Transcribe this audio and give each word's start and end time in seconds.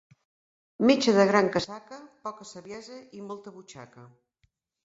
Metge 0.89 1.13
de 1.17 1.25
gran 1.33 1.51
casaca, 1.57 2.01
poca 2.29 2.47
saviesa 2.53 2.99
i 3.19 3.23
molta 3.29 3.55
butxaca. 3.59 4.09